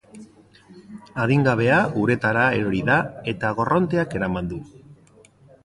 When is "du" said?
4.55-4.61